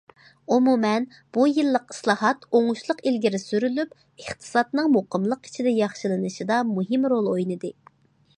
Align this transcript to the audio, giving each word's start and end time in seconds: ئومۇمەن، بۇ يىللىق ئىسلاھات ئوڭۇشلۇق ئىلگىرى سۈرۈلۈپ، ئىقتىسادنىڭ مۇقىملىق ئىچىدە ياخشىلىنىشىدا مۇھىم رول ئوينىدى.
ئومۇمەن، 0.53 1.03
بۇ 1.37 1.43
يىللىق 1.49 1.93
ئىسلاھات 1.95 2.47
ئوڭۇشلۇق 2.59 3.03
ئىلگىرى 3.11 3.43
سۈرۈلۈپ، 3.43 3.93
ئىقتىسادنىڭ 4.25 4.91
مۇقىملىق 4.99 5.47
ئىچىدە 5.51 5.77
ياخشىلىنىشىدا 5.83 6.61
مۇھىم 6.73 7.09
رول 7.15 7.33
ئوينىدى. 7.35 7.75